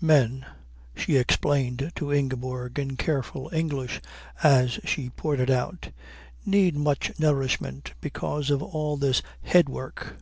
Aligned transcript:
"Men," 0.00 0.46
she 0.94 1.16
explained 1.16 1.90
to 1.96 2.12
Ingeborg 2.12 2.78
in 2.78 2.96
careful 2.96 3.50
English 3.52 4.00
as 4.40 4.78
she 4.84 5.10
poured 5.10 5.40
it 5.40 5.50
out, 5.50 5.90
"need 6.46 6.76
much 6.76 7.10
nourishment 7.18 7.94
because 8.00 8.50
of 8.50 8.62
all 8.62 8.96
this 8.96 9.20
head 9.42 9.68
work." 9.68 10.16